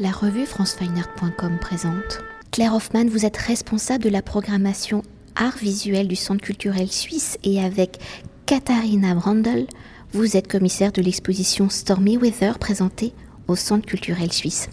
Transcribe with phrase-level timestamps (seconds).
[0.00, 2.20] La revue francefineart.com présente.
[2.52, 5.02] Claire Hoffman, vous êtes responsable de la programmation
[5.34, 7.98] art visuel du Centre culturel suisse et avec
[8.46, 9.66] Katharina Brandl,
[10.12, 13.12] vous êtes commissaire de l'exposition Stormy Weather présentée
[13.48, 14.68] au Centre culturel suisse.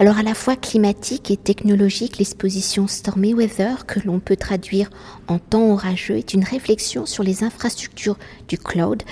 [0.00, 4.90] Alors à la fois climatique et technologique, l'exposition Stormy Weather, que l'on peut traduire
[5.26, 8.16] en temps orageux, est une réflexion sur les infrastructures
[8.46, 9.02] du cloud,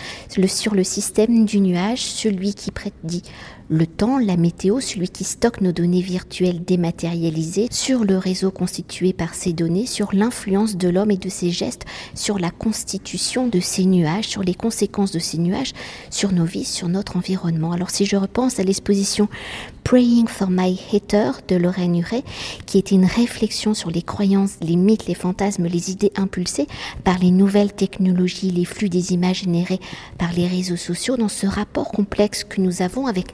[0.47, 3.25] sur le système du nuage, celui qui prédit
[3.69, 9.13] le temps, la météo, celui qui stocke nos données virtuelles dématérialisées, sur le réseau constitué
[9.13, 13.59] par ces données, sur l'influence de l'homme et de ses gestes, sur la constitution de
[13.59, 15.73] ces nuages, sur les conséquences de ces nuages,
[16.11, 17.73] sur nos vies, sur notre environnement.
[17.73, 19.29] Alors si je repense à l'exposition
[19.87, 22.25] Praying for My Hater de Lorraine Huret,
[22.67, 26.67] qui était une réflexion sur les croyances, les mythes, les fantasmes, les idées impulsées
[27.05, 29.79] par les nouvelles technologies, les flux des images générées
[30.19, 33.29] par les réseaux sociaux, dans ce rapport complexe que nous avons avec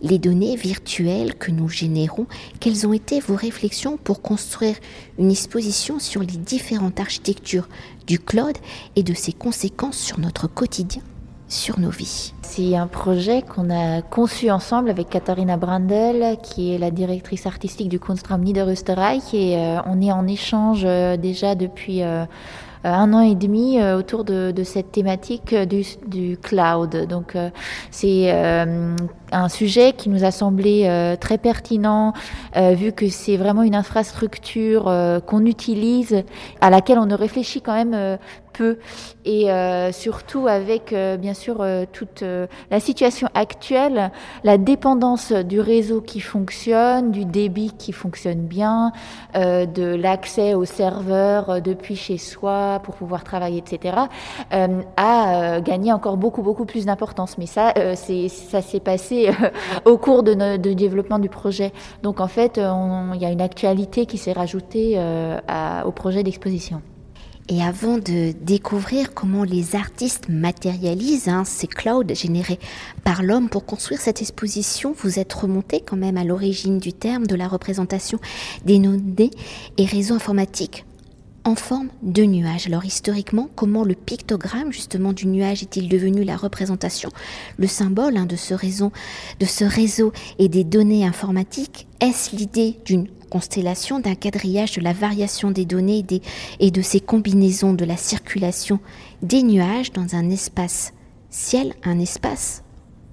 [0.00, 2.26] les données virtuelles que nous générons,
[2.58, 4.74] quelles ont été vos réflexions pour construire
[5.20, 7.68] une exposition sur les différentes architectures
[8.08, 8.58] du cloud
[8.96, 11.02] et de ses conséquences sur notre quotidien,
[11.52, 16.78] sur nos vies C'est un projet qu'on a conçu ensemble avec Katharina Brandel, qui est
[16.78, 22.02] la directrice artistique du Kunstraum Niederösterreich, et euh, on est en échange euh, déjà depuis...
[22.02, 22.24] Euh,
[22.84, 27.06] un an et demi autour de, cette thématique du, du cloud.
[27.06, 27.36] Donc
[27.92, 28.66] c'est
[29.32, 32.12] un sujet qui nous a semblé euh, très pertinent,
[32.56, 36.22] euh, vu que c'est vraiment une infrastructure euh, qu'on utilise,
[36.60, 38.18] à laquelle on ne réfléchit quand même
[38.52, 38.78] peu,
[39.24, 39.46] et
[39.92, 42.22] surtout avec bien sûr toute
[42.70, 44.10] la situation actuelle,
[44.44, 48.92] la dépendance du réseau qui fonctionne, du débit qui fonctionne bien,
[49.34, 53.96] de l'accès aux serveurs depuis chez soi pour pouvoir travailler, etc.,
[54.50, 57.38] a gagné encore beaucoup beaucoup plus d'importance.
[57.38, 59.50] Mais ça, c'est ça s'est passé euh,
[59.84, 61.72] au cours de, développement du projet.
[62.02, 65.38] Donc en fait, il y a une actualité qui s'est rajoutée euh,
[65.84, 66.82] au projet d'exposition.
[67.48, 72.60] Et avant de découvrir comment les artistes matérialisent hein, ces clouds générés
[73.04, 77.26] par l'homme pour construire cette exposition, vous êtes remonté quand même à l'origine du terme
[77.26, 78.20] de la représentation
[78.64, 79.30] des données
[79.76, 80.84] et réseaux informatiques
[81.44, 82.66] en forme de nuage.
[82.66, 87.10] Alors historiquement, comment le pictogramme justement du nuage est-il devenu la représentation,
[87.56, 88.92] le symbole hein, de, ce réseau,
[89.40, 94.92] de ce réseau et des données informatiques Est-ce l'idée d'une constellation, d'un quadrillage de la
[94.92, 96.04] variation des données
[96.60, 98.78] et de ces combinaisons de la circulation
[99.22, 100.92] des nuages dans un espace
[101.30, 102.62] ciel, un espace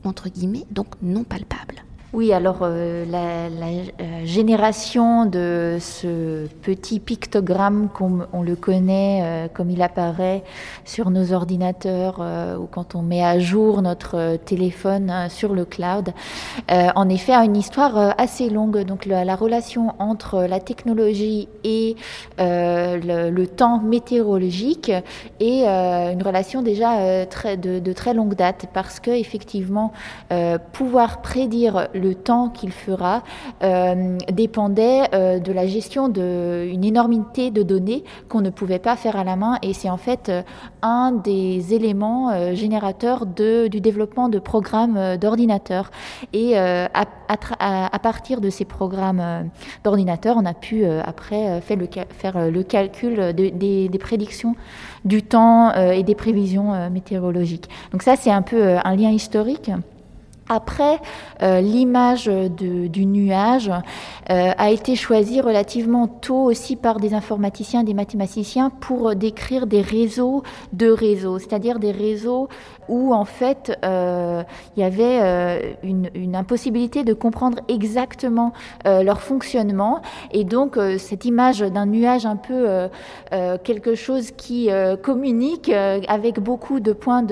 [0.03, 1.83] entre guillemets donc non palpable?
[2.11, 9.47] Oui, alors euh, la, euh, génération de ce petit pictogramme comme on le connaît, euh,
[9.47, 10.43] comme il apparaît
[10.85, 12.19] sur nos ordinateurs
[12.59, 16.13] ou quand on met à jour notre téléphone sur le cloud,
[16.69, 18.83] en effet a une histoire assez longue.
[18.85, 21.95] Donc la, relation entre la technologie et
[22.39, 24.91] le, temps météorologique
[25.39, 29.91] est une relation déjà très, de, de, très longue date parce que effectivement
[30.73, 33.23] pouvoir prédire le temps qu'il fera
[33.63, 39.15] euh, dépendait euh, de la gestion d'une énormité de données qu'on ne pouvait pas faire
[39.15, 40.41] à la main et c'est en fait euh,
[40.81, 45.91] un des éléments générateurs du développement de programmes d'ordinateurs.
[46.31, 49.49] Et à, partir de ces programmes
[49.83, 54.55] d'ordinateurs, on a pu après faire le, calcul des, prédictions
[55.03, 57.69] du temps et des prévisions météorologiques.
[57.91, 59.71] Donc ça, c'est un peu un lien historique.
[60.51, 60.99] Après,
[61.43, 67.93] euh, l'image du nuage euh, a été choisie relativement tôt aussi par des informaticiens, des
[67.93, 70.41] mathématiciens pour décrire des réseaux
[70.73, 72.49] de réseaux, c'est-à-dire des réseaux
[72.87, 74.41] où en fait euh,
[74.75, 78.51] il y avait une, une, impossibilité de comprendre exactement
[78.85, 80.01] leur fonctionnement.
[80.31, 82.89] Et donc cette image d'un nuage un peu
[83.63, 84.69] quelque chose qui
[85.03, 87.23] communique avec beaucoup de points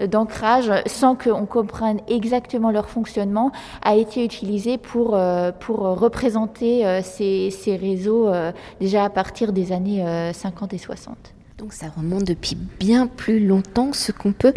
[0.00, 3.52] d'ancrage sans qu'on comprenne exactement leur fonctionnement
[3.82, 9.52] a été utilisé pour, euh, pour représenter euh, ces, ces réseaux euh, déjà à partir
[9.52, 11.16] des années 50 et 60.
[11.58, 14.52] Donc ça remonte depuis bien plus longtemps ce qu'on peut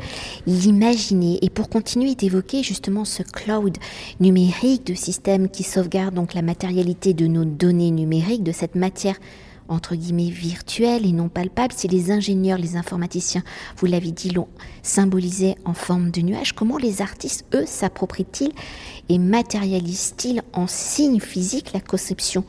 [0.45, 1.39] l'imaginer.
[1.41, 3.77] Et pour continuer d'évoquer justement ce cloud
[4.19, 9.15] numérique de système qui sauvegarde donc la matérialité de nos données numériques, de cette matière
[9.69, 13.44] entre guillemets virtuelle et non palpable, si les ingénieurs, les informaticiens,
[13.77, 14.48] vous l'avez dit, l'ont
[14.83, 18.51] symbolisé en forme de nuage, comment les artistes, eux, s'approprient-ils
[19.07, 22.44] et matérialisent-ils en signe physique la conception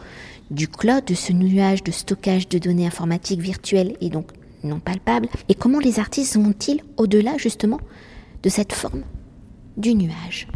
[0.50, 4.30] du cloud, de ce nuage de stockage de données informatiques virtuelles et donc
[4.64, 5.28] non palpables?
[5.48, 7.80] Et comment les artistes vont-ils au-delà justement
[8.42, 9.02] de cette forme
[9.76, 10.48] du nuage?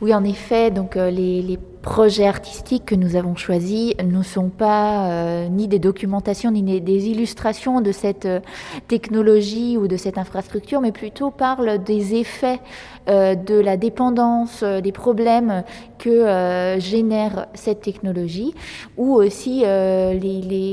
[0.00, 5.10] Oui, en effet, donc euh, les projets artistiques que nous avons choisis ne sont pas
[5.10, 8.40] euh, ni des documentations ni des illustrations de cette euh,
[8.88, 12.60] technologie ou de cette infrastructure, mais plutôt parlent des effets
[13.08, 15.62] euh, de la dépendance, des problèmes
[15.98, 18.54] que génère cette technologie,
[18.96, 19.64] ou aussi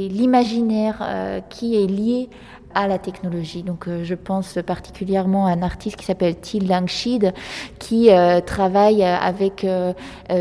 [0.10, 2.30] l'imaginaire qui est lié
[2.76, 3.64] à la technologie.
[3.64, 7.34] Donc, euh, je pense particulièrement à un artiste qui s'appelle Til Langshid,
[7.80, 9.94] qui euh, travaille avec euh,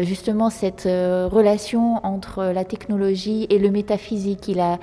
[0.03, 4.49] justement cette relation entre la technologie et le métaphysique.
[4.49, 4.79] Il a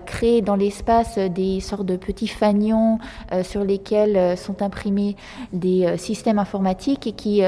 [0.00, 2.98] créé dans l'espace des sortes de petits fanions
[3.42, 5.16] sur lesquels sont imprimés
[5.52, 7.42] des systèmes informatiques et qui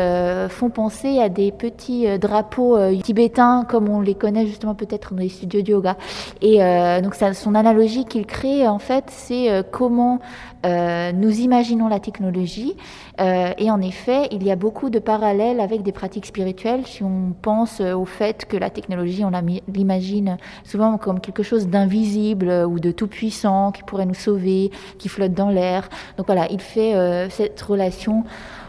[0.48, 5.28] font penser à des petits drapeaux tibétains comme on les connaît justement peut-être dans les
[5.28, 5.96] studios de yoga.
[6.40, 6.58] Et
[7.02, 10.20] donc, ça, son analogie qu'il crée en fait, c'est euh, comment
[10.66, 12.76] euh, nous imaginons la technologie.
[13.20, 16.86] Euh, et en effet, il y a beaucoup de parallèles avec des pratiques spirituelles.
[16.86, 19.32] Si on pense au fait que la technologie, on
[19.72, 25.08] l'imagine souvent comme quelque chose d'invisible ou de tout puissant qui pourrait nous sauver, qui
[25.08, 25.88] flotte dans l'air.
[26.16, 26.94] Donc voilà, il fait
[27.30, 28.24] cette relation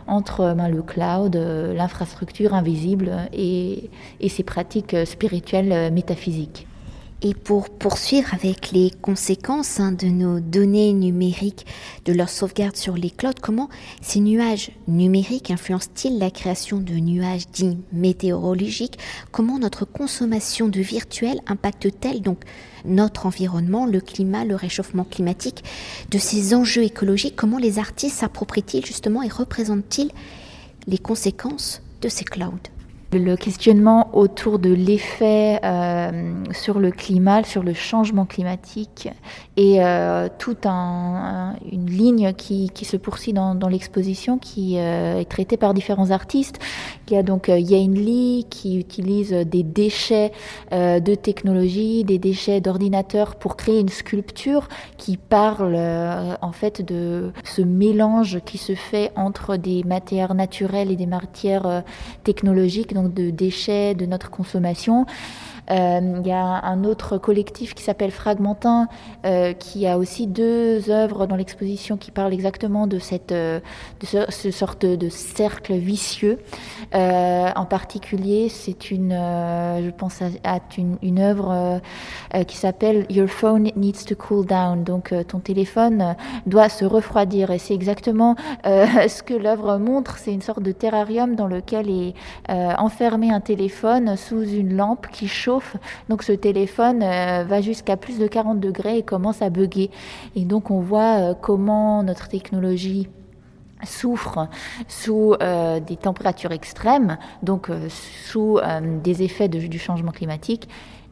[0.08, 6.68] entre ben, le cloud, l'infrastructure invisible et, et ces pratiques spirituelles métaphysiques.
[7.22, 11.66] Et pour poursuivre avec les conséquences hein, de nos données numériques,
[12.04, 13.70] de leur sauvegarde sur les clouds, comment
[14.02, 19.00] ces nuages numériques influencent-ils la création de nuages dits météorologiques?
[19.32, 22.40] Comment notre consommation de virtuel impacte-t-elle donc
[22.84, 25.64] notre environnement, le climat, le réchauffement climatique
[26.12, 30.12] De ces enjeux écologiques, comment les artistes s'approprient-ils justement et représentent-ils
[30.88, 32.75] les conséquences de ces clouds?
[33.20, 39.10] Le questionnement autour de l'effet euh, sur le climat, sur le changement climatique,
[39.58, 45.74] et euh, toute une ligne qui, se poursuit dans, l'exposition, qui euh, est traitée par
[45.74, 46.60] différents artistes.
[47.08, 50.32] Il y a donc Yain Lee qui utilise des déchets
[50.72, 54.68] de technologie, des déchets d'ordinateur pour créer une sculpture
[54.98, 55.76] qui parle
[56.42, 61.84] en fait de ce mélange qui se fait entre des matières naturelles et des matières
[62.24, 65.06] technologiques de déchets, de notre consommation.
[65.72, 68.88] Euh, il y a un autre collectif qui s'appelle Fragmentin,
[69.26, 73.60] euh, qui a aussi deux œuvres dans l'exposition qui parlent exactement de cette euh,
[74.00, 76.40] de ce, sorte de cercle vicieux.
[76.94, 81.82] en particulier, c'est une, je pense à, une, œuvre
[82.48, 84.84] qui s'appelle Your phone needs to cool down.
[84.84, 86.16] Donc, ton téléphone
[86.46, 87.52] doit se refroidir.
[87.52, 90.18] Et c'est exactement ce que l'œuvre montre.
[90.18, 92.14] C'est une sorte de terrarium dans lequel est
[92.50, 95.55] enfermé un téléphone sous une lampe qui chauffe
[96.10, 99.90] donc ce téléphone euh, va jusqu'à plus de 40 degrés et commence à bugger.
[100.36, 103.08] Et donc on voit euh, comment notre technologie
[103.84, 104.48] souffre
[104.88, 108.60] sous euh, des températures extrêmes, donc sous
[109.04, 110.68] des effets du changement climatique.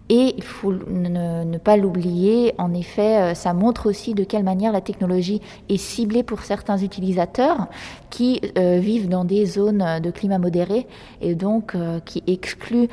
[0.10, 4.81] Et il faut ne, pas l'oublier, en effet, ça montre aussi de quelle manière la
[4.81, 7.68] technologie est ciblée pour certains utilisateurs
[8.10, 10.88] qui vivent dans des zones de climat modéré
[11.22, 11.75] et donc
[12.06, 12.89] qui excluent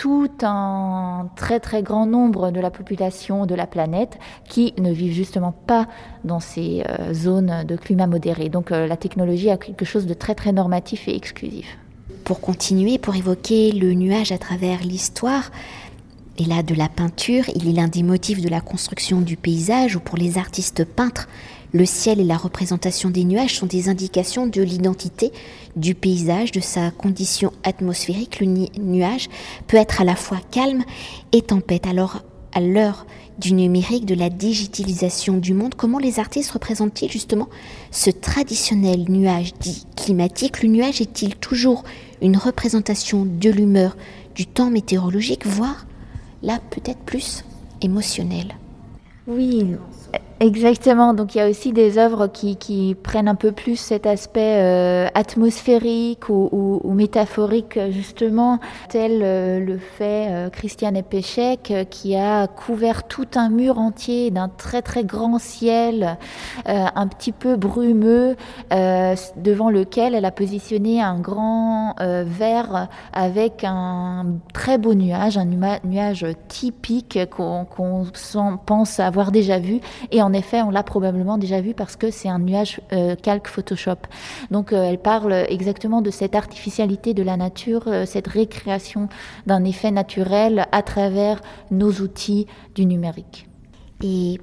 [0.00, 4.18] tout un très très grand nombre de la population de la planète
[4.48, 5.88] qui ne vivent justement pas
[6.24, 8.48] dans ces euh, zones de climat modéré.
[8.48, 11.76] Donc euh, la technologie a quelque chose de très très normatif et exclusif.
[12.24, 15.50] Pour continuer, pour évoquer le nuage à travers l'histoire,
[16.38, 19.96] et là de la peinture, il est l'un des motifs de la construction du paysage
[19.96, 21.28] ou pour les artistes peintres,
[21.72, 25.32] le ciel et la représentation des nuages sont des indications de l'identité
[25.76, 28.40] du paysage, de sa condition atmosphérique.
[28.40, 28.46] Le
[28.80, 29.28] nuage
[29.66, 30.84] peut être à la fois calme
[31.32, 31.86] et tempête.
[31.86, 32.22] Alors,
[32.52, 33.06] à l'heure
[33.38, 37.48] du numérique, de la digitalisation du monde, comment les artistes représentent-ils justement
[37.90, 40.62] ce traditionnel nuage dit climatique?
[40.62, 41.84] Le nuage est-il toujours
[42.20, 43.96] une représentation de l'humeur,
[44.34, 45.86] du temps météorologique, voire
[46.42, 47.44] là peut-être plus
[47.80, 48.56] émotionnel?
[49.26, 49.64] Oui,
[50.42, 54.06] Exactement, donc il y a aussi des œuvres qui, qui prennent un peu plus cet
[54.06, 61.74] aspect euh, atmosphérique ou, ou, ou, métaphorique justement, tel euh, le fait euh, Christiane Epéchek
[61.90, 66.16] qui a couvert tout un mur entier d'un très très grand ciel,
[66.64, 68.36] un petit peu brumeux,
[68.70, 75.44] devant lequel elle a positionné un grand verre avec un très beau nuage, un
[75.84, 77.66] nuage typique qu'on
[78.64, 79.80] pense avoir déjà vu.
[80.10, 83.16] Et en en effet, on l'a probablement déjà vu parce que c'est un nuage euh,
[83.16, 83.96] calque Photoshop.
[84.52, 89.08] Donc euh, elle parle exactement de cette artificialité de la nature, euh, cette récréation
[89.46, 91.40] d'un effet naturel à travers
[91.72, 92.46] nos outils
[92.76, 93.48] du numérique.
[94.04, 94.40] Et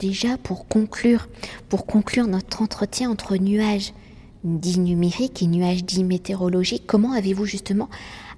[0.00, 1.28] déjà pour conclure,
[1.68, 3.92] pour conclure notre entretien entre nuages
[4.42, 7.88] dits numériques et nuages dits météorologiques, comment avez-vous justement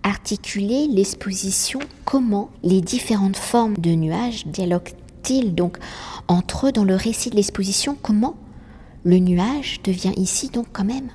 [0.02, 4.46] articuler l'exposition, comment les différentes formes de nuages
[5.52, 5.78] donc
[6.28, 8.36] entre eux dans le récit de l'exposition, comment
[9.04, 11.10] le nuage devient ici donc quand même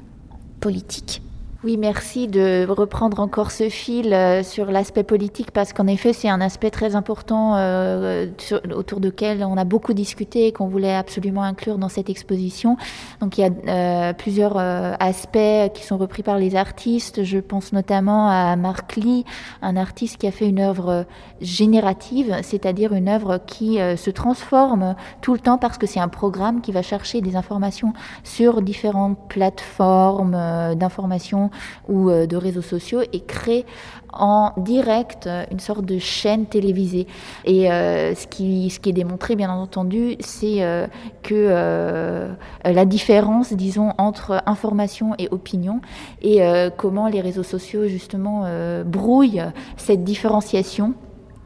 [0.60, 1.22] politique?
[1.66, 6.30] Oui, merci de reprendre encore ce fil euh, sur l'aspect politique parce qu'en effet, c'est
[6.30, 8.28] un aspect très important euh,
[8.76, 12.78] autour duquel on a beaucoup discuté et qu'on voulait absolument inclure dans cette exposition.
[13.20, 17.24] Donc il y a euh, plusieurs aspects qui sont repris par les artistes.
[17.24, 19.26] Je pense notamment à Mark Lee,
[19.64, 21.08] un artiste qui a fait une œuvre
[21.42, 26.62] générative, c'est-à-dire une œuvre qui se transforme tout le temps parce que c'est un programme
[26.62, 27.94] qui va chercher des informations
[28.24, 31.50] sur différentes plateformes d'information
[31.88, 33.66] ou euh, de réseaux sociaux et crée
[34.14, 37.08] en direct euh, une sorte de chaîne télévisée.
[37.44, 40.88] Et euh, ce qui est démontré, bien entendu, c'est
[41.24, 42.30] que
[42.64, 45.82] la différence, disons, entre information et opinion
[46.22, 46.40] et
[46.78, 48.46] comment les réseaux sociaux, justement,
[48.86, 49.44] brouillent
[49.78, 50.94] cette différenciation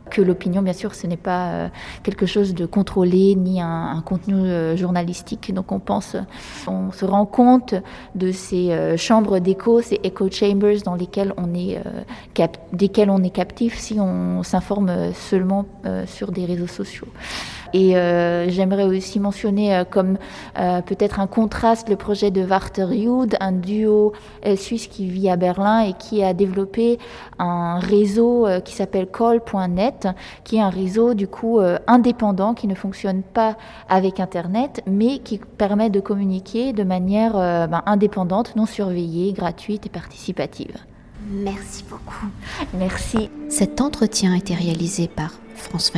[0.09, 1.67] que l'opinion, bien sûr, ce n'est pas euh,
[2.03, 5.53] quelque chose de contrôlé ni un, contenu euh, journalistique.
[5.53, 6.15] Donc on pense,
[6.67, 7.75] on se rend compte
[8.15, 11.81] de ces euh, chambres d'écho, ces echo chambers dans lesquelles on est,
[12.73, 15.65] desquelles on est captif si on s'informe seulement
[16.05, 17.07] sur des réseaux sociaux.
[17.73, 20.17] Et euh, j'aimerais aussi mentionner euh, comme
[20.57, 24.13] euh, peut-être un contraste le projet de Warter Hughes, un duo
[24.55, 26.99] suisse qui vit à Berlin et qui a développé
[27.37, 30.07] un réseau qui s'appelle call.net,
[30.43, 33.57] qui est un réseau du coup indépendant qui ne fonctionne pas
[33.87, 39.89] avec Internet, mais qui permet de communiquer de manière ben, indépendante, non surveillée, gratuite et
[39.89, 40.77] participative.
[41.29, 42.27] Merci beaucoup.
[42.73, 43.29] Merci.
[43.49, 45.97] Cet entretien a été réalisé par François